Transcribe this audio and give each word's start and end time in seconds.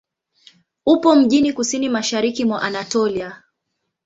Upo 0.85 1.15
mjini 1.15 1.53
kusini-mashariki 1.53 2.45
mwa 2.45 2.61
Anatolia. 2.61 3.43